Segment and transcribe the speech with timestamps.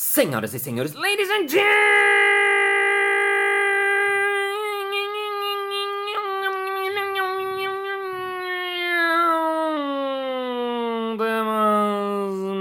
[0.00, 1.58] Senhoras e senhores, ladies and gentlemen,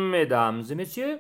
[0.10, 1.20] mesdames e messieurs,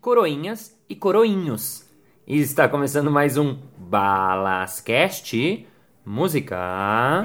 [0.00, 1.88] coroinhas e coroinhos.
[2.26, 5.64] Está começando mais um Balascast
[6.04, 7.24] Música.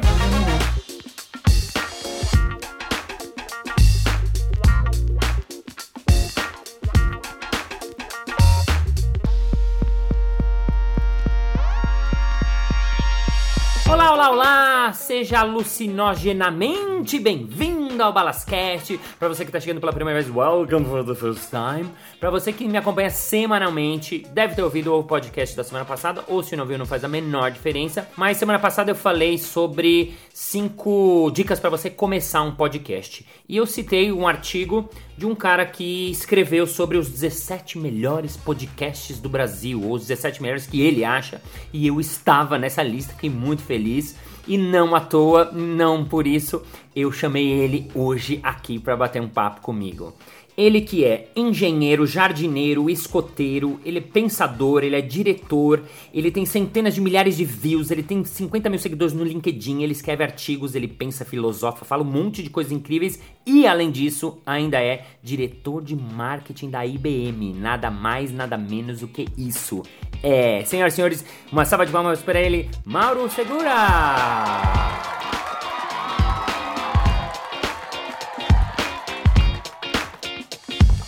[14.97, 18.99] Seja alucinogenamente bem-vindo ao Balascast.
[19.17, 21.89] Para você que está chegando pela primeira vez, welcome for the first time.
[22.20, 26.41] Para você que me acompanha semanalmente, deve ter ouvido o podcast da semana passada, ou
[26.41, 28.09] se não viu, não faz a menor diferença.
[28.17, 33.25] Mas semana passada eu falei sobre cinco dicas para você começar um podcast.
[33.48, 39.20] E eu citei um artigo de um cara que escreveu sobre os 17 melhores podcasts
[39.20, 43.29] do Brasil, ou os 17 melhores que ele acha, e eu estava nessa lista, fiquei
[43.29, 44.15] muito feliz.
[44.48, 46.62] E não à toa, não por isso,
[46.95, 50.13] eu chamei ele hoje aqui para bater um papo comigo.
[50.58, 56.96] Ele que é engenheiro, jardineiro, escoteiro, ele é pensador, ele é diretor, ele tem centenas
[56.96, 60.88] de milhares de views, ele tem 50 mil seguidores no LinkedIn, ele escreve artigos, ele
[60.88, 65.96] pensa, filosofa, fala um monte de coisas incríveis e, além disso, ainda é diretor de
[65.96, 67.53] marketing da IBM.
[67.53, 69.84] Nada mais, nada menos do que isso.
[70.24, 75.16] É, senhoras e senhores, uma salva de palmas para ele, Mauro Segura!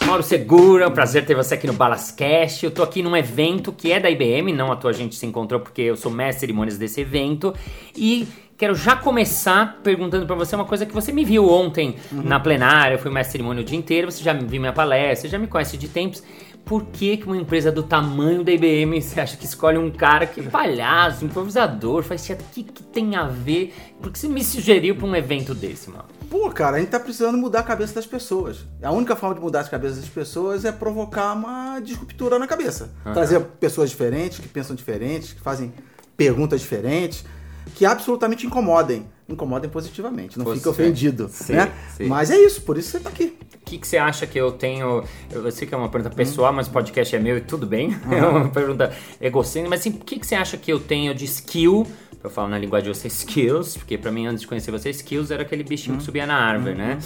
[0.09, 2.65] Mauro Segura, é um prazer ter você aqui no Balascast.
[2.65, 5.23] Eu tô aqui num evento que é da IBM, não à toa a gente se
[5.23, 7.53] encontrou porque eu sou mestre de cerimônias desse evento.
[7.95, 12.23] E quero já começar perguntando para você uma coisa que você me viu ontem uhum.
[12.23, 12.95] na plenária.
[12.95, 15.37] Eu fui mestre de cerimônia o dia inteiro, você já viu minha palestra, você já
[15.37, 16.23] me conhece de tempos.
[16.65, 20.25] Por que, que uma empresa do tamanho da IBM você acha que escolhe um cara
[20.25, 22.47] que é palhaço, improvisador, faz teatro?
[22.47, 23.75] O que, que tem a ver?
[24.01, 26.18] Por que você me sugeriu para um evento desse, mano?
[26.29, 28.59] Pô, cara, a gente tá precisando mudar a cabeça das pessoas.
[28.83, 32.91] A única forma de mudar as cabeças das pessoas é provocar uma disruptura na cabeça.
[33.05, 33.13] Uhum.
[33.13, 35.73] Trazer pessoas diferentes, que pensam diferentes, que fazem
[36.15, 37.25] perguntas diferentes,
[37.73, 39.07] que absolutamente incomodem.
[39.27, 41.71] Incomodem positivamente, não fica ofendido, sim, né?
[41.95, 42.07] Sim.
[42.07, 43.37] Mas é isso, por isso você tá aqui.
[43.55, 45.03] O que, que você acha que eu tenho?
[45.31, 46.55] Eu sei que é uma pergunta pessoal, hum.
[46.55, 47.89] mas o podcast é meu e tudo bem.
[47.89, 48.13] Uhum.
[48.17, 48.91] É uma pergunta
[49.21, 51.85] egocêntrica, mas assim, o que, que você acha que eu tenho de skill
[52.23, 55.31] eu falo na linguagem de você skills, porque para mim antes de conhecer você skills
[55.31, 56.05] era aquele bichinho que hum.
[56.05, 56.99] subia na árvore, né?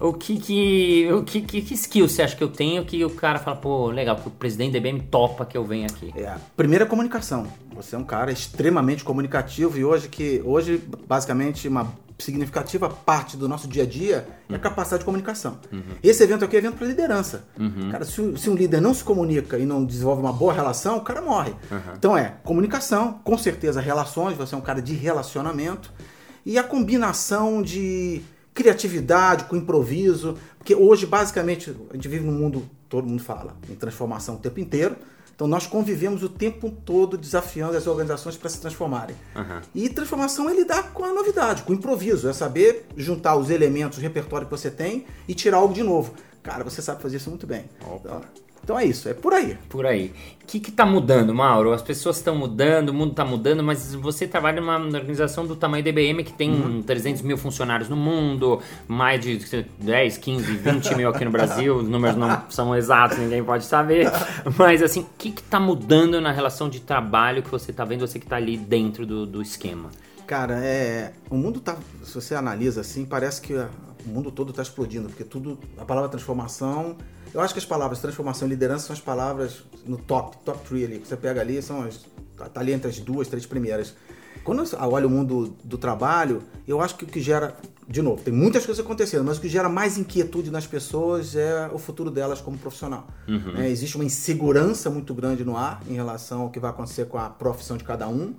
[0.00, 0.08] Uhum.
[0.08, 3.10] O que que o que, que, que skills você acha que eu tenho que o
[3.10, 6.12] cara fala, pô, legal, o presidente da IBM topa que eu venha aqui?
[6.16, 7.46] É, primeira comunicação.
[7.74, 11.92] Você é um cara extremamente comunicativo e hoje que hoje basicamente uma
[12.22, 14.60] significativa parte do nosso dia a dia é a uhum.
[14.60, 15.58] capacidade de comunicação.
[15.72, 15.82] Uhum.
[16.02, 17.44] Esse evento aqui é evento para liderança.
[17.58, 17.90] Uhum.
[17.90, 21.00] Cara, se, se, um líder não se comunica e não desenvolve uma boa relação, o
[21.00, 21.52] cara morre.
[21.70, 21.94] Uhum.
[21.96, 25.92] Então é comunicação, com certeza relações, você é um cara de relacionamento
[26.44, 28.22] e a combinação de
[28.52, 33.74] criatividade com improviso, porque hoje basicamente a gente vive num mundo, todo mundo fala, em
[33.74, 34.96] transformação o tempo inteiro.
[35.40, 39.16] Então nós convivemos o tempo todo desafiando as organizações para se transformarem.
[39.34, 39.60] Uhum.
[39.74, 43.96] E transformação é lidar com a novidade, com o improviso, é saber juntar os elementos,
[43.96, 46.12] o repertório que você tem e tirar algo de novo.
[46.42, 47.64] Cara, você sabe fazer isso muito bem.
[47.80, 48.00] Opa.
[48.04, 48.22] Então,
[48.70, 49.58] então é isso, é por aí.
[49.68, 50.12] Por aí.
[50.44, 51.72] O que está mudando, Mauro?
[51.72, 55.82] As pessoas estão mudando, o mundo está mudando, mas você trabalha numa organização do tamanho
[55.82, 56.82] da IBM que tem uhum.
[56.82, 61.78] 300 mil funcionários no mundo, mais de 10, 15, 20 mil aqui no Brasil.
[61.78, 64.08] Os números não são exatos, ninguém pode saber.
[64.56, 68.20] Mas assim, o que está mudando na relação de trabalho que você está vendo, você
[68.20, 69.90] que está ali dentro do, do esquema?
[70.28, 73.52] Cara, é, o mundo tá, se você analisa assim, parece que
[74.06, 76.96] o mundo todo está explodindo, porque tudo, a palavra transformação
[77.32, 80.84] eu acho que as palavras transformação e liderança são as palavras no top, top 3
[80.84, 80.98] ali.
[80.98, 82.06] Que você pega ali, são as.
[82.36, 83.94] Tá, tá ali entre as duas, três primeiras.
[84.42, 87.54] Quando eu olho o mundo do trabalho, eu acho que o que gera.
[87.86, 91.68] De novo, tem muitas coisas acontecendo, mas o que gera mais inquietude nas pessoas é
[91.72, 93.08] o futuro delas como profissional.
[93.26, 93.56] Uhum.
[93.56, 97.18] É, existe uma insegurança muito grande no ar em relação ao que vai acontecer com
[97.18, 98.34] a profissão de cada um.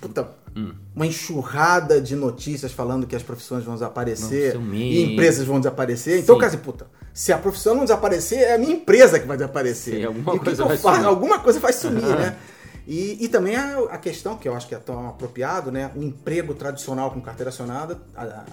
[0.00, 0.72] Puta, hum.
[0.94, 6.20] Uma enxurrada de notícias falando que as profissões vão desaparecer e empresas vão desaparecer.
[6.20, 6.38] Então, Sim.
[6.38, 9.96] Então, cara, puta, se a profissão não desaparecer, é a minha empresa que vai desaparecer.
[9.96, 11.06] Sim, alguma, coisa vai faço?
[11.06, 12.36] alguma coisa vai sumir, né?
[12.86, 15.90] E, e também a, a, questão, que eu acho que é tão apropriado, né?
[15.96, 17.98] O emprego tradicional com carteira assinada,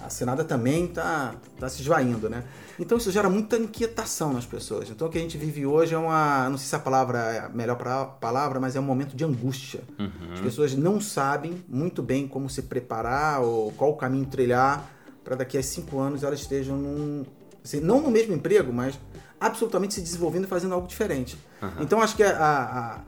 [0.04, 2.42] assinada também está tá se esvaindo, né?
[2.78, 4.88] Então isso gera muita inquietação nas pessoas.
[4.88, 6.48] Então o que a gente vive hoje é uma.
[6.48, 7.76] Não sei se a palavra é a melhor
[8.20, 9.82] palavra, mas é um momento de angústia.
[9.98, 10.32] Uhum.
[10.32, 14.90] As pessoas não sabem muito bem como se preparar ou qual o caminho trilhar
[15.22, 17.24] para daqui a cinco anos elas estejam num.
[17.62, 18.98] Assim, não no mesmo emprego, mas
[19.38, 21.36] absolutamente se desenvolvendo e fazendo algo diferente.
[21.80, 23.00] Então acho que a- a- a-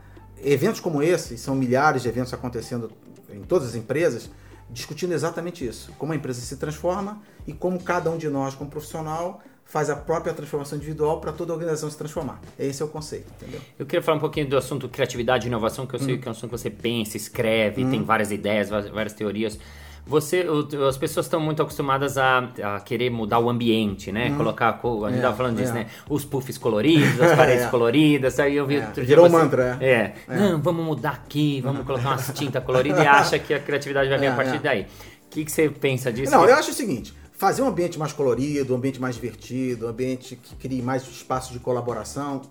[0.44, 2.92] eventos como esse, são milhares de eventos acontecendo
[3.30, 4.30] em todas as empresas,
[4.70, 5.92] discutindo exatamente isso.
[5.98, 9.96] Como a empresa se transforma e como cada um de nós, como profissional, faz a
[9.96, 12.40] própria transformação individual para toda a organização se transformar.
[12.58, 13.60] Esse é o conceito, entendeu?
[13.78, 16.04] Eu queria falar um pouquinho do assunto criatividade e inovação, que eu Hum.
[16.04, 19.58] sei que é um assunto que você pensa, escreve, tem várias ideias, várias teorias.
[20.06, 20.44] Você,
[20.86, 24.34] as pessoas estão muito acostumadas a, a querer mudar o ambiente, né?
[24.36, 25.74] Colocar, co- a gente É, tava falando disso, é.
[25.76, 25.86] né?
[26.10, 27.68] Os puffs coloridos, as paredes É.
[27.68, 30.14] coloridas, aí eu vi É, outro dia virou você- mantra, é.
[30.28, 30.36] É.
[30.36, 34.18] Não, vamos mudar aqui, vamos colocar umas tintas coloridas e acha que a criatividade vai
[34.18, 34.58] vir a É, partir é.
[34.58, 34.82] daí.
[34.82, 34.86] O
[35.30, 36.30] que, que você pensa disso?
[36.30, 39.88] Não, eu acho o seguinte: fazer um ambiente mais colorido, um ambiente mais divertido, um
[39.88, 42.42] ambiente que crie mais espaço de colaboração,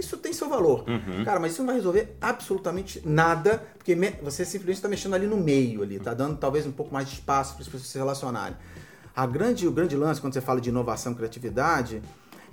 [0.00, 0.84] isso tem seu valor.
[0.88, 1.24] Uhum.
[1.24, 5.36] Cara, mas isso não vai resolver absolutamente nada, porque você simplesmente está mexendo ali no
[5.36, 8.56] meio, ali, tá dando talvez um pouco mais de espaço para as pessoas se relacionarem.
[9.14, 12.02] A grande, o grande lance quando você fala de inovação e criatividade,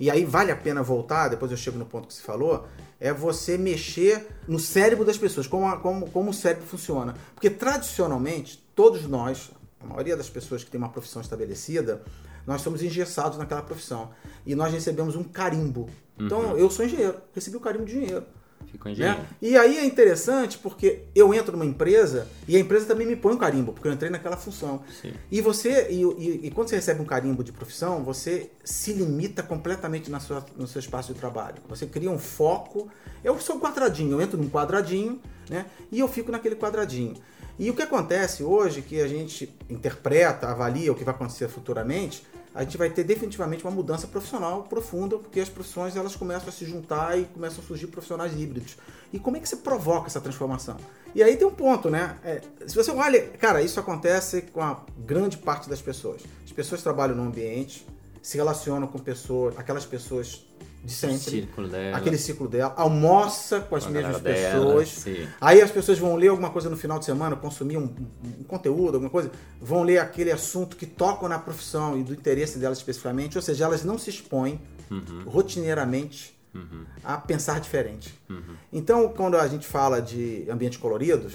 [0.00, 2.66] e aí vale a pena voltar, depois eu chego no ponto que você falou,
[3.00, 7.14] é você mexer no cérebro das pessoas, como, a- como, como o cérebro funciona.
[7.34, 9.50] Porque tradicionalmente, todos nós,
[9.80, 12.02] a maioria das pessoas que tem uma profissão estabelecida,
[12.48, 14.10] nós somos engessados naquela profissão.
[14.46, 15.88] E nós recebemos um carimbo.
[16.18, 18.24] Então, eu sou engenheiro, recebi o carimbo de engenheiro.
[18.72, 19.18] Ficou engenheiro.
[19.18, 19.26] Né?
[19.40, 23.34] E aí é interessante porque eu entro numa empresa e a empresa também me põe
[23.34, 24.82] um carimbo, porque eu entrei naquela função.
[25.00, 25.12] Sim.
[25.30, 29.42] E você, e, e- e quando você recebe um carimbo de profissão, você se limita
[29.42, 31.56] completamente na sua, no seu espaço de trabalho.
[31.68, 32.88] Você cria um foco.
[33.22, 35.66] Eu sou um quadradinho, eu entro num quadradinho, né?
[35.92, 37.14] E eu fico naquele quadradinho.
[37.58, 42.22] E o que acontece hoje, que a gente interpreta, avalia o que vai acontecer futuramente,
[42.58, 46.52] a gente vai ter definitivamente uma mudança profissional profunda, porque as profissões elas começam a
[46.52, 48.76] se juntar e começam a surgir profissionais híbridos.
[49.12, 50.76] E como é que você provoca essa transformação?
[51.14, 52.18] E aí tem um ponto, né?
[52.24, 56.22] É, se você olha, cara, isso acontece com a grande parte das pessoas.
[56.44, 57.86] As pessoas trabalham no ambiente,
[58.20, 60.44] se relacionam com pessoas, aquelas pessoas
[60.84, 61.96] de sempre, círculo dela.
[61.96, 64.88] aquele ciclo dela, almoça com as Com mesmas dela, pessoas.
[64.88, 65.28] sim.
[65.40, 67.92] Aí as pessoas vão ler alguma coisa no final de semana, consumir um,
[68.40, 69.30] um conteúdo, alguma coisa,
[69.60, 73.64] vão ler aquele assunto que tocam na profissão e do interesse delas especificamente, ou seja,
[73.64, 74.60] elas não se expõem
[74.90, 75.24] Uhum.
[75.26, 76.34] rotineiramente
[77.04, 78.18] a pensar diferente.
[78.72, 81.34] Então, quando a gente fala de ambientes coloridos,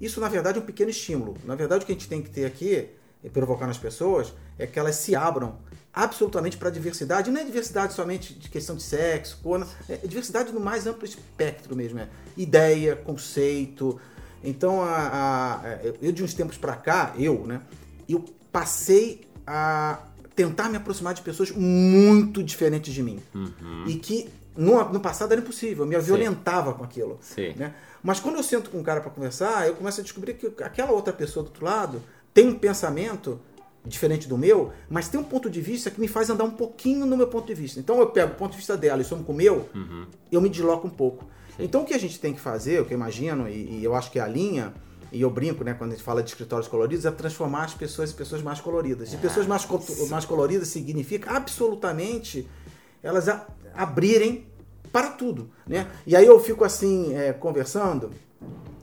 [0.00, 1.36] isso na verdade é um pequeno estímulo.
[1.44, 2.88] Na verdade, o que a gente tem que ter aqui,
[3.22, 5.56] e provocar nas pessoas, é que elas se abram
[5.94, 7.30] absolutamente para a diversidade.
[7.30, 9.66] Não é diversidade somente de questão de sexo, cor, não.
[9.88, 11.98] é diversidade no mais amplo espectro mesmo.
[11.98, 14.00] É ideia, conceito.
[14.42, 17.60] Então, a, a- eu de uns tempos para cá, eu, né,
[18.08, 20.00] eu passei a
[20.34, 23.20] tentar me aproximar de pessoas muito diferentes de mim.
[23.86, 27.18] E que no, no passado era impossível, eu me violentava com aquilo.
[27.20, 27.52] Sim.
[27.56, 27.74] Né?
[28.02, 30.90] Mas quando eu sento com um cara para conversar, eu começo a descobrir que aquela
[30.92, 32.02] outra pessoa do outro lado
[32.34, 33.38] tem um pensamento
[33.84, 37.04] diferente do meu, mas tem um ponto de vista que me faz andar um pouquinho
[37.04, 37.80] no meu ponto de vista.
[37.80, 39.68] Então eu pego o ponto de vista dela e somo com o meu,
[40.30, 41.24] eu me desloco um pouco.
[41.58, 43.94] Então o que a gente tem que fazer, o que eu imagino, e, e eu
[43.94, 44.72] acho que é a linha,
[45.10, 48.10] e eu brinco, né, quando a gente fala de escritórios coloridos, é transformar as pessoas
[48.12, 49.12] em pessoas mais coloridas.
[49.12, 52.48] E pessoas mais, co- mais coloridas significa absolutamente
[53.02, 54.46] elas a- abrirem
[54.92, 55.86] para tudo, né?
[56.06, 58.10] E aí eu fico assim, é, conversando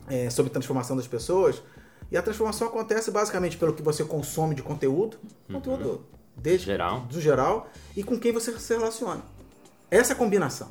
[0.07, 1.61] é, sobre transformação das pessoas,
[2.11, 5.17] e a transformação acontece basicamente pelo que você consome de conteúdo,
[5.51, 6.01] conteúdo
[6.35, 7.01] desde, Geral.
[7.01, 9.21] do geral, e com quem você se relaciona.
[9.91, 10.69] Essa é a combinação.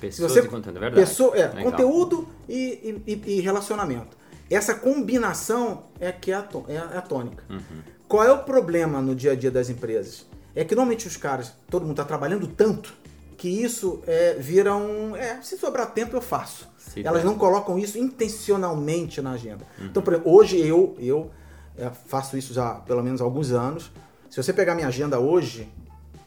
[0.00, 1.00] Pessoas você, e conteúdo, é verdade.
[1.06, 1.64] pessoa- é, Legal.
[1.70, 4.16] conteúdo e, e- e- relacionamento.
[4.50, 6.38] Essa combinação é que é é
[6.78, 7.42] a- é a tônica.
[7.48, 7.60] Uhum.
[8.06, 10.26] Qual é o problema no dia a dia das empresas?
[10.54, 12.94] É que normalmente os caras, todo mundo está trabalhando tanto
[13.36, 15.16] que isso é, vira um.
[15.16, 16.68] É, se sobrar tempo eu faço.
[17.02, 19.64] Se Elas não colocam isso intencionalmente na agenda.
[19.78, 19.86] Uhum.
[19.86, 21.30] Então, por exemplo, hoje eu, eu
[21.76, 23.90] é, faço isso já há pelo menos alguns anos.
[24.30, 25.68] Se você pegar minha agenda hoje,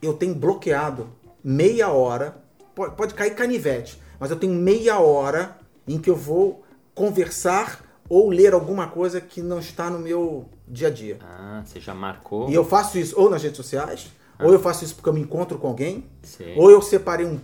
[0.02, 1.08] eu tenho bloqueado
[1.44, 2.38] meia hora,
[2.76, 5.58] pode, pode cair canivete, mas eu tenho meia hora
[5.88, 10.88] em que eu vou conversar ou ler alguma coisa que não está no meu dia
[10.88, 11.18] a dia.
[11.22, 12.50] Ah, você já marcou.
[12.50, 15.22] E eu faço isso ou nas redes sociais, ou eu faço isso porque eu me
[15.22, 16.56] encontro com alguém, Sim.
[16.56, 17.40] ou eu separei um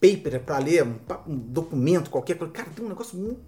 [0.00, 0.94] paper para ler, um,
[1.28, 2.52] um documento qualquer coisa.
[2.52, 3.40] Cara, tem um negócio muito.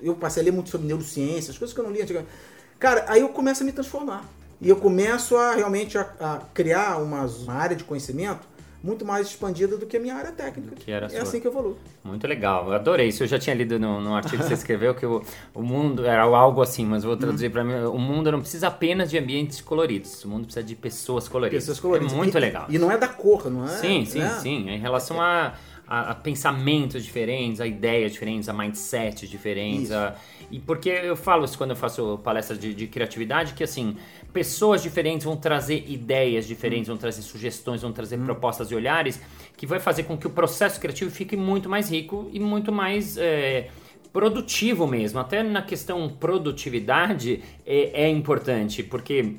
[0.00, 2.30] Eu passei a ler muito sobre neurociência, as coisas que eu não lia antigamente.
[2.78, 4.24] Cara, aí eu começo a me transformar.
[4.60, 8.46] E eu começo a realmente a, a criar umas- uma área de conhecimento
[8.82, 10.76] muito mais expandida do que a minha área técnica.
[10.76, 11.22] que era é sua.
[11.22, 11.76] assim que evoluo.
[12.04, 13.22] Muito legal, eu adorei isso.
[13.24, 15.22] Eu já tinha lido no, no artigo que você escreveu que o,
[15.52, 17.74] o mundo era algo assim, mas vou traduzir pra mim.
[17.86, 21.64] O mundo não precisa apenas de ambientes coloridos, o mundo precisa de pessoas coloridas.
[21.64, 22.12] Pessoas coloridas.
[22.12, 22.66] É muito E- legal.
[22.68, 23.68] E não é da cor, não é?
[23.68, 24.38] sim, sim, né?
[24.40, 24.68] sim.
[24.70, 25.54] Em relação a,
[25.86, 29.92] a, a pensamentos diferentes, a ideias diferentes, a mindset diferentes.
[29.92, 30.16] A,
[30.50, 33.96] e porque eu falo isso quando eu faço palestras de, de, criatividade, que assim,
[34.32, 36.92] pessoas diferentes vão trazer ideias diferentes, hum.
[36.92, 38.24] vão trazer sugestões, vão trazer hum.
[38.24, 39.20] propostas e olhares,
[39.56, 43.16] que vai fazer com que o processo criativo fique muito mais rico e muito mais.
[43.16, 43.68] É,
[44.12, 49.34] produtivo mesmo, até na questão produtividade é, é importante, porque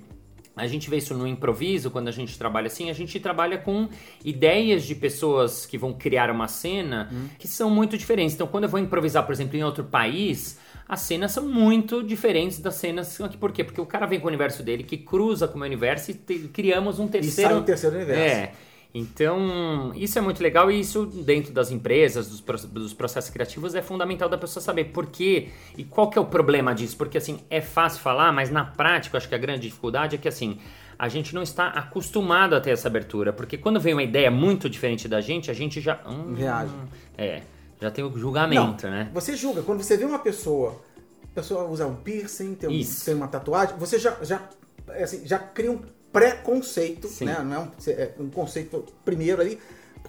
[0.58, 3.88] a gente vê isso no improviso, quando a gente trabalha assim, a gente trabalha com
[4.26, 7.28] ideias de pessoas que vão criar uma cena hum.
[7.38, 8.36] que são muito diferentes.
[8.36, 12.60] Então, quando eu vou improvisar, por exemplo, em outro país, as cenas são muito diferentes
[12.60, 13.38] das cenas aqui.
[13.38, 13.64] Por quê?
[13.64, 16.14] Porque o cara vem com o universo dele, que cruza com o meu universo e
[16.14, 17.50] te, criamos um terceiro.
[17.50, 18.22] E sai um terceiro universo.
[18.22, 18.52] É.
[18.94, 23.82] Então, isso é muito legal e isso dentro das empresas, dos, dos, processos criativos, é
[23.82, 26.98] fundamental da pessoa saber por quê e qual que é o problema disso.
[26.98, 30.18] Porque, assim, é fácil falar, mas na prática, eu acho que a grande dificuldade é
[30.18, 30.58] que, assim,
[30.98, 33.32] a gente não está acostumado a ter essa abertura.
[33.32, 36.00] Porque quando vem uma ideia muito diferente da gente, a gente já...
[36.08, 36.74] Hum, Reage.
[37.18, 37.42] É,
[37.80, 39.12] já tem o julgamento, não, né?
[39.14, 39.62] Você julga.
[39.62, 40.82] Quando você vê uma pessoa,
[41.24, 44.42] a pessoa usa um piercing, tem, um, tem uma tatuagem, você já, já,
[44.88, 45.80] assim, já cria um
[46.12, 47.40] preconceito, né?
[47.44, 49.60] Não é um, é um, conceito primeiro ali.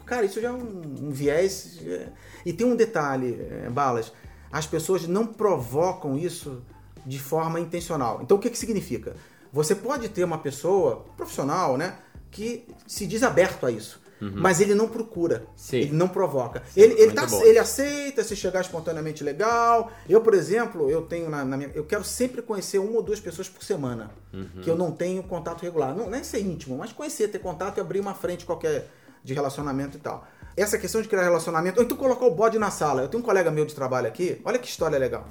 [0.06, 1.78] Cara, isso já é um, um viés.
[1.84, 2.08] É...
[2.46, 4.12] E tem um detalhe, é, Balas.
[4.50, 6.62] As pessoas não provocam isso
[7.04, 8.20] de forma intencional.
[8.22, 9.14] Então o que, que significa?
[9.52, 11.98] Você pode ter uma pessoa profissional, né?
[12.30, 14.00] Que se diz aberto a isso.
[14.20, 14.32] Uhum.
[14.34, 15.78] Mas ele não procura, Sim.
[15.78, 16.62] ele não provoca.
[16.72, 19.92] Sim, ele, ele, tá, ele aceita se chegar espontaneamente legal.
[20.08, 23.20] Eu, por exemplo, eu tenho na, na, minha, eu quero sempre conhecer uma ou duas
[23.20, 24.62] pessoas por semana uhum.
[24.62, 25.94] que eu não tenho contato regular.
[25.94, 28.88] Não, nem ser íntimo, mas conhecer, ter contato e abrir uma frente qualquer
[29.22, 30.26] de relacionamento e tal.
[30.56, 33.02] Essa questão de criar relacionamento, ou então colocar o bode na sala.
[33.02, 35.28] Eu tenho um colega meu de trabalho aqui, olha que história legal.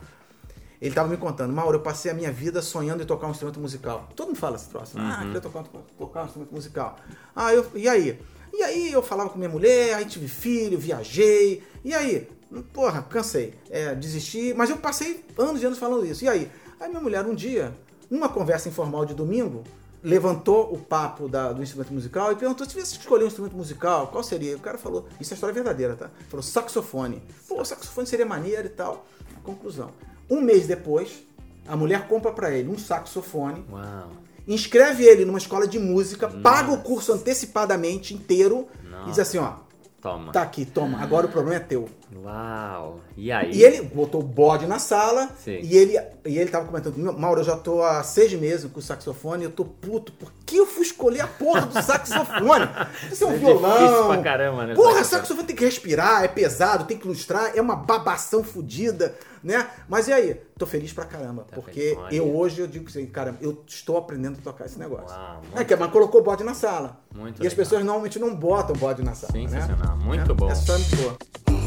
[0.80, 3.60] Ele estava me contando, Mauro, eu passei a minha vida sonhando em tocar um instrumento
[3.60, 4.08] musical.
[4.16, 4.96] Todo mundo fala esse troço.
[4.96, 5.12] Ah, uhum.
[5.12, 5.64] Ah, queria tocar,
[5.98, 6.96] tocar um instrumento musical.
[7.36, 8.22] Ah, eu, e aí?
[8.58, 11.62] E aí eu falava com minha mulher, aí tive filho, viajei.
[11.86, 12.28] E aí?
[12.74, 13.54] Porra, cansei.
[13.70, 14.52] É, desisti.
[14.56, 16.26] Mas eu passei anos e anos falando isso.
[16.26, 16.52] E aí?
[16.80, 17.72] Aí minha mulher um dia,
[18.10, 19.64] numa conversa informal de domingo,
[20.04, 23.56] levantou o papo da, do instrumento musical e perguntou se tivesse que escolher um instrumento
[23.56, 24.56] musical, qual seria?
[24.56, 26.10] O cara falou, isso é história verdadeira, tá?
[26.28, 27.22] Falou saxofone.
[27.48, 29.06] Pô, saxofone seria maneiro e tal.
[29.44, 29.92] Conclusão.
[30.28, 31.24] Um mês depois,
[31.68, 33.64] a mulher compra para ele um saxofone.
[33.72, 34.10] Uau
[34.48, 36.40] inscreve ele numa escola de música, Nossa.
[36.40, 39.04] paga o curso antecipadamente inteiro Nossa.
[39.04, 39.56] e diz assim, ó,
[40.02, 40.32] Toma.
[40.32, 41.02] Tá aqui, toma.
[41.02, 41.90] Agora o problema é teu.
[42.16, 43.02] Uau.
[43.18, 43.52] E aí?
[43.52, 45.60] E ele botou o bode na sala Sim.
[45.62, 48.82] e ele, e ele tava comentando, Mauro, eu já tô há seis meses com o
[48.82, 50.12] saxofone e eu tô puto.
[50.14, 52.70] Por que eu escolher a porra do saxofone?
[53.12, 54.08] Isso é um é violão.
[54.08, 54.76] Pra caramba, né?
[54.76, 55.22] Porra, saxofone.
[55.22, 59.70] saxofone tem que respirar, é pesado, tem que ilustrar, é uma babação fodida né?
[59.88, 60.42] Mas e aí?
[60.58, 63.98] Tô feliz pra caramba, tá porque feliz, eu hoje eu digo assim, cara, eu estou
[63.98, 65.16] aprendendo a tocar esse negócio.
[65.16, 67.00] Uau, é que mas colocou bode na sala.
[67.14, 67.48] Muito e legal.
[67.48, 69.48] as pessoas normalmente não botam bode na sala, né?
[69.48, 70.06] Sensacional, né?
[70.06, 70.50] muito é, bom.
[70.50, 71.67] É muito boa.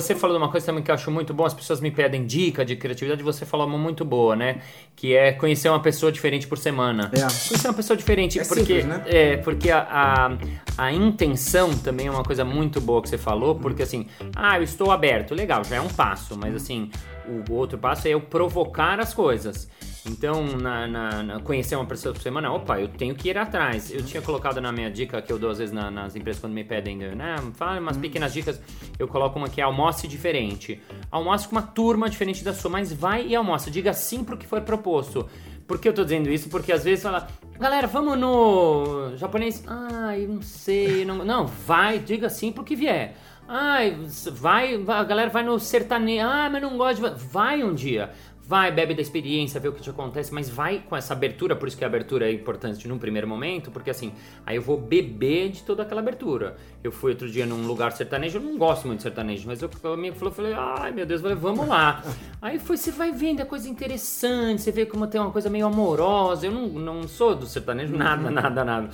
[0.00, 2.26] Você falou de uma coisa também que eu acho muito bom, as pessoas me pedem
[2.26, 4.60] dica de criatividade, você falou uma muito boa, né?
[4.94, 7.10] Que é conhecer uma pessoa diferente por semana.
[7.12, 7.20] É.
[7.20, 9.02] Conhecer uma pessoa diferente, é porque, simples, né?
[9.06, 13.54] é, porque a, a, a, intenção também é uma coisa muito boa que você falou,
[13.54, 16.90] porque assim, ah, eu estou aberto, legal, já é um passo, mas assim,
[17.26, 19.68] o outro passo é eu provocar as coisas.
[20.10, 23.92] Então, na, na, na, conhecer uma pessoa por semana, opa, eu tenho que ir atrás.
[23.92, 26.54] Eu tinha colocado na minha dica, que eu dou às vezes na, nas empresas quando
[26.54, 28.60] me pedem, né, fala umas pequenas dicas,
[28.98, 30.80] eu coloco uma que é almoce diferente.
[31.10, 33.70] Almoce com uma turma diferente da sua, mas vai e almoça.
[33.70, 35.28] Diga sim pro que for proposto.
[35.66, 36.48] Por que eu tô dizendo isso?
[36.48, 37.28] Porque às vezes fala,
[37.60, 39.62] galera, vamos no japonês.
[39.66, 41.04] Ai, não sei.
[41.04, 43.14] Não, não vai, diga sim pro que vier.
[43.46, 43.98] Ai,
[44.32, 46.26] vai, a galera vai no sertanejo.
[46.26, 47.24] Ah, mas não gosto de.
[47.26, 48.10] Vai um dia
[48.48, 51.68] vai, bebe da experiência, vê o que te acontece, mas vai com essa abertura, por
[51.68, 54.10] isso que a abertura é importante num primeiro momento, porque assim,
[54.46, 56.56] aí eu vou beber de toda aquela abertura.
[56.82, 59.68] Eu fui outro dia num lugar sertanejo, eu não gosto muito de sertanejo, mas eu,
[59.68, 62.02] o amigo falou, eu falei, ai meu Deus, falei, vamos lá.
[62.40, 65.66] aí foi, você vai vendo a coisa interessante, você vê como tem uma coisa meio
[65.66, 68.88] amorosa, eu não, não sou do sertanejo, nada, nada, nada.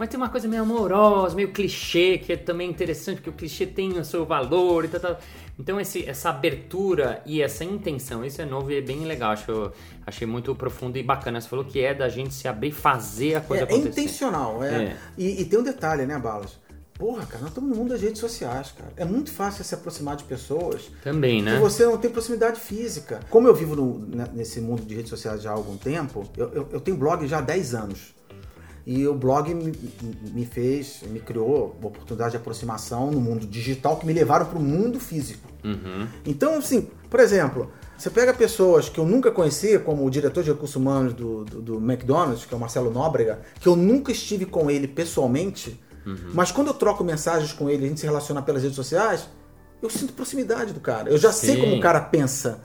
[0.00, 3.66] Mas tem uma coisa meio amorosa, meio clichê, que é também interessante, porque o clichê
[3.66, 5.18] tem o seu valor e tal, tal.
[5.58, 9.32] Então esse, essa abertura e essa intenção, isso é novo e é bem legal.
[9.32, 9.70] Acho,
[10.06, 11.38] achei muito profundo e bacana.
[11.38, 13.88] Você falou que é da gente se abrir e fazer a coisa é, acontecer.
[13.88, 14.84] É intencional, é.
[14.84, 14.96] é.
[15.18, 16.58] E, e, tem um detalhe, né, Balas?
[16.94, 18.94] Porra, cara, nós estamos no mundo das redes sociais, cara.
[18.96, 20.90] É muito fácil se aproximar de pessoas.
[21.04, 21.56] Também, né?
[21.56, 23.20] Que você não tem proximidade física.
[23.28, 23.98] Como eu vivo no,
[24.32, 27.36] nesse mundo de redes sociais já há algum tempo, eu, eu, eu tenho blog já
[27.36, 28.19] há 10 anos.
[28.92, 29.72] E o blog me,
[30.32, 34.58] me fez, me criou uma oportunidade de aproximação no mundo digital que me levaram para
[34.58, 35.48] o mundo físico.
[35.62, 36.08] Uhum.
[36.26, 40.50] Então, assim, por exemplo, você pega pessoas que eu nunca conheci, como o diretor de
[40.50, 44.44] recursos humanos do, do, do McDonald's, que é o Marcelo Nóbrega, que eu nunca estive
[44.44, 45.80] com ele pessoalmente,
[46.34, 49.28] mas quando eu troco mensagens com ele, a gente se relaciona pelas redes sociais,
[49.80, 51.10] eu sinto proximidade do cara.
[51.10, 51.60] Eu já sei Sim.
[51.60, 52.60] como o cara pensa.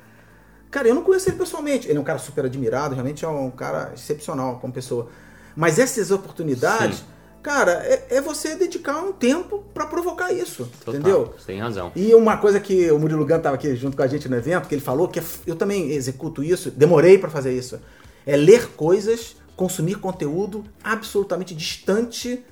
[0.72, 1.88] Cara, eu não conheço ele pessoalmente.
[1.88, 5.08] Ele é um cara super admirado, realmente é um cara excepcional como pessoa.
[5.56, 7.06] Mas essas oportunidades, Sim.
[7.42, 10.70] cara, é, é você dedicar um tempo pra provocar isso.
[10.84, 11.34] Total, Entendeu?
[11.38, 11.92] Você tem razão.
[11.96, 14.68] E uma coisa que o Murilo Gun estava aqui junto com a gente no evento,
[14.68, 17.80] que ele falou, que é eu também executo isso, demorei para fazer isso,
[18.26, 22.44] é ler coisas, consumir conteúdo absolutamente distante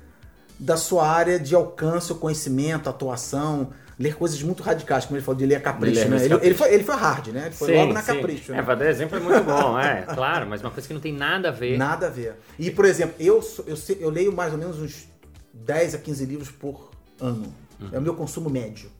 [0.58, 5.38] da sua área de alcance, o conhecimento, atuação, ler coisas muito radicais, como ele falou
[5.38, 6.16] de ler a capricho, Ler né?
[6.16, 6.46] Ele, capricho.
[6.46, 7.46] ele foi, ele foi hard, né?
[7.46, 8.14] Ele foi Sim, logo na sim.
[8.14, 8.62] capricho, É, né?
[8.62, 11.48] pra dar exemplo é muito bom, é, claro, mas uma coisa que não tem nada
[11.48, 11.76] a ver.
[11.78, 12.34] Nada a ver.
[12.58, 15.06] E, por exemplo, eu, eu, sei- eu leio mais ou menos uns
[15.52, 17.54] 10 a 15 livros por ano.
[17.92, 18.90] É o meu consumo médio.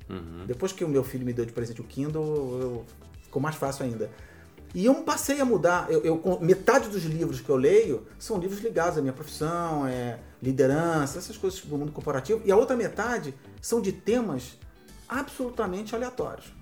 [0.46, 2.84] Depois que o meu filho me deu de presente o Kindle, eu,
[3.22, 4.10] ficou mais fácil ainda.
[4.74, 5.86] E eu passei a mudar.
[5.88, 9.86] Eu, eu- com- metade dos livros que eu leio são livros ligados à minha profissão,
[9.86, 12.42] é, liderança, essas coisas do mundo corporativo.
[12.44, 14.58] E a outra metade são de temas
[15.08, 16.52] absolutamente aleatórios.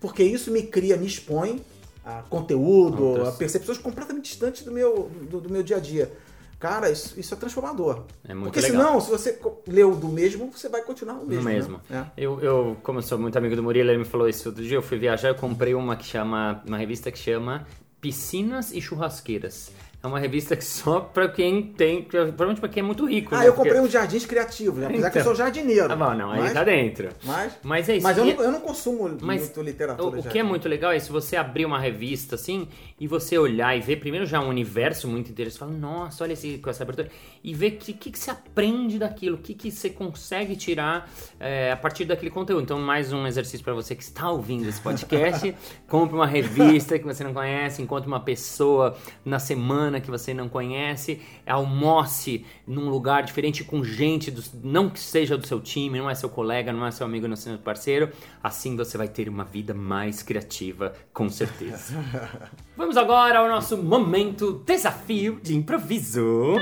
[0.00, 1.60] Porque isso me cria, me expõe
[2.04, 6.12] a conteúdo, a percepções completamente distantes do meu, do, do meu dia a dia.
[6.58, 8.04] Cara, isso, isso é transformador.
[8.26, 8.86] É muito Porque legal.
[8.86, 11.42] senão, se você leu do mesmo, você vai continuar no mesmo.
[11.42, 11.54] No né?
[11.54, 11.80] mesmo.
[11.90, 12.06] É.
[12.16, 14.76] Eu, eu, como eu sou muito amigo do Murilo, ele me falou isso outro dia.
[14.76, 17.66] Eu fui viajar, eu comprei uma que chama, uma revista que chama
[18.00, 19.70] Piscinas e Churrasqueiras.
[20.02, 23.34] É uma revista que só pra quem tem, provavelmente pra quem é muito rico.
[23.34, 23.48] Ah, né?
[23.48, 24.86] eu comprei Porque- uns jardins criativos, né?
[24.86, 25.34] apesar que eu Então.
[25.34, 25.92] sou jardineiro.
[25.92, 27.08] Ah, bom, não, aí mas, tá dentro.
[27.24, 28.02] mas, Mas é isso.
[28.04, 30.16] mas eu, não, eu não consumo Mas muito literatura.
[30.18, 32.68] O, o que é muito legal é se você abrir uma revista assim
[33.00, 36.58] e você olhar e ver primeiro já um universo muito interessante, fala, nossa, olha esse,
[36.58, 37.08] com essa abertura,
[37.42, 41.10] e ver o que, que, que você aprende daquilo, o que, que você consegue tirar
[41.40, 42.62] é, a partir daquele conteúdo.
[42.62, 45.52] Então, mais um exercício para você que está ouvindo esse podcast:
[45.88, 50.48] compre uma revista que você não conhece, encontre uma pessoa na semana que você não
[50.48, 56.08] conhece, almoce num lugar diferente com gente, do- não que seja do seu time, não
[56.10, 58.10] é seu colega, não é seu amigo, não é seu parceiro.
[58.42, 61.94] Assim você vai ter uma vida mais criativa, com certeza.
[62.76, 66.54] Vamos agora ao nosso momento desafio de improviso.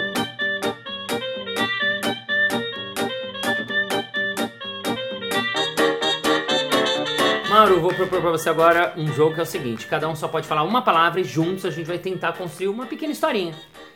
[7.64, 10.29] Mauro, vou propor pra você agora um jogo que é o seguinte: cada um só
[10.29, 13.55] pode falar uma palavra e juntos a gente vai tentar construir uma pequena historinha.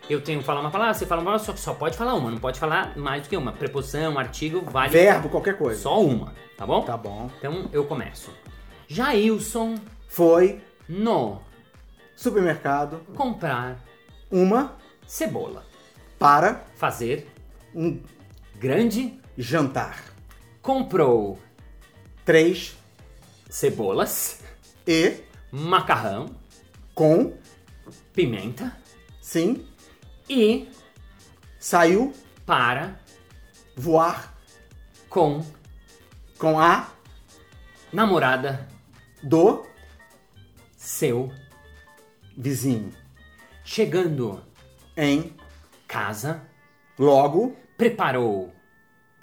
[0.08, 2.30] Eu tenho que falar uma palavra, você fala uma palavra, só só pode falar uma,
[2.30, 3.52] não pode falar mais do que uma.
[3.52, 5.82] Preposição, artigo, vale Verbo, qualquer coisa.
[5.82, 6.80] só uma, tá bom?
[6.80, 7.30] Tá bom.
[7.36, 8.30] Então eu começo.
[8.88, 9.74] Jailson
[10.08, 11.42] Foi no
[12.16, 13.84] supermercado, comprar
[14.30, 15.66] uma cebola.
[16.18, 17.30] para Fazer
[17.74, 18.00] um
[18.58, 20.04] grande jantar.
[20.62, 21.38] comprou
[22.24, 22.77] Três
[23.48, 24.40] cebolas,
[24.86, 25.24] e?
[25.50, 26.34] macarrão,
[26.94, 27.36] com,
[28.12, 28.76] pimenta
[29.20, 29.66] sim,
[30.28, 30.68] e
[31.58, 32.12] saiu?
[32.44, 32.98] para
[33.76, 34.34] voar?
[35.08, 35.44] com
[36.38, 36.88] com a
[37.92, 38.68] namorada
[39.22, 39.66] do
[40.76, 41.32] seu
[42.36, 42.92] vizinho.
[43.64, 44.42] chegando
[44.96, 45.36] Em
[45.86, 46.42] casa,
[46.98, 48.52] logo preparou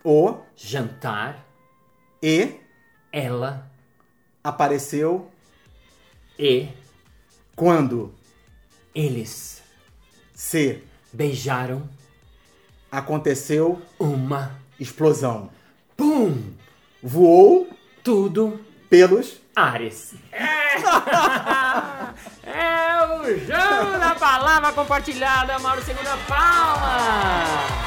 [0.03, 1.45] o jantar,
[2.21, 2.59] e
[3.11, 3.71] ela
[4.45, 5.31] apareceu
[6.37, 6.67] e
[7.55, 8.13] quando
[8.93, 9.63] eles
[10.35, 11.89] se beijaram
[12.91, 15.49] aconteceu uma explosão.
[15.97, 16.53] pum,
[17.01, 17.67] Voou
[18.03, 20.13] tudo pelos Ares.
[20.31, 20.75] É
[23.15, 27.84] o jogo da palavra compartilhada, Mauro Segunda Palma.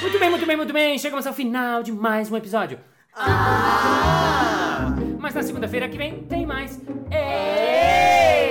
[0.00, 0.98] Muito bem, muito bem, muito bem.
[0.98, 2.78] Chegamos ao final de mais um episódio.
[3.14, 4.94] Ah!
[5.18, 6.80] Mas na segunda-feira que vem tem mais.
[7.10, 8.48] Êêêê!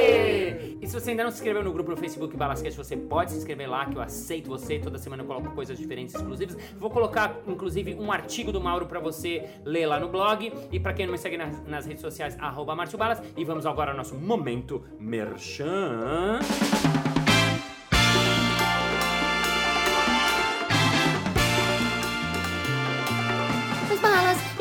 [0.79, 3.37] E se você ainda não se inscreveu no grupo no Facebook Balasquete, você pode se
[3.37, 4.77] inscrever lá, que eu aceito você.
[4.77, 6.55] Toda semana eu coloco coisas diferentes, exclusivas.
[6.77, 10.53] Vou colocar, inclusive, um artigo do Mauro pra você ler lá no blog.
[10.71, 13.23] E pra quem não me segue nas, nas redes sociais, arroba Márcio Balas.
[13.35, 16.39] E vamos agora ao nosso momento merchan.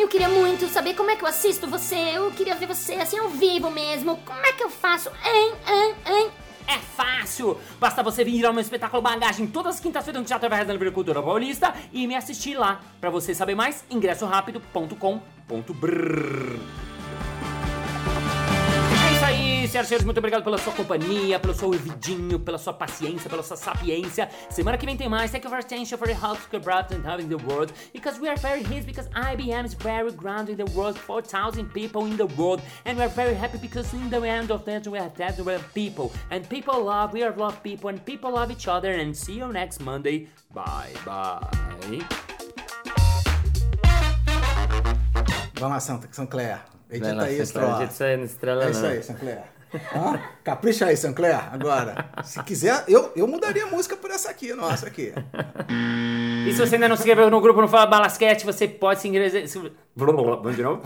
[0.09, 1.94] Eu queria muito saber como é que eu assisto você.
[2.14, 4.16] Eu queria ver você assim ao vivo mesmo.
[4.25, 5.11] Como é que eu faço?
[5.23, 6.31] Hein, hein, hein?
[6.66, 7.61] É fácil!
[7.79, 10.90] Basta você vir ao meu espetáculo Bagagem todas as quintas-feiras no Teatro Através da Livre
[10.90, 12.81] Cultura Paulista e me assistir lá.
[12.99, 16.88] Pra você saber mais, ingressorápido.com.br
[19.69, 23.57] e senhores, muito obrigado pela sua companhia, pelo seu ouvidinho, pela sua paciência, pela sua
[23.57, 24.29] sapiência.
[24.51, 25.31] Semana que vem tem mais.
[25.31, 27.73] Thank you for attention for the help to brought and having the world.
[27.93, 32.07] Because we are very hit because IBM is very grounded in the world, 4,000 people
[32.07, 32.63] in the world.
[32.85, 35.53] And we are very happy because in the end of that we have that we
[35.53, 36.13] have people.
[36.31, 38.93] And people love, we are love people, and people love each other.
[38.93, 40.29] And see you next Monday.
[40.55, 41.41] Bye bye.
[45.55, 46.61] Vamos lá, Santa, Sancler.
[46.91, 47.83] Edita aí troço.
[47.83, 48.89] edita aí, estrela É isso não.
[48.89, 49.58] aí, Sancler.
[49.95, 50.21] Hã?
[50.43, 52.11] Capricha aí, Sancler, agora.
[52.25, 55.13] Se quiser, eu, eu mudaria a música por essa aqui, nossa, aqui.
[56.47, 59.09] E se você ainda não se inscreveu no grupo no Fala Balasquete, você pode se
[59.09, 59.49] inscrever.
[59.95, 60.83] Vamos de novo?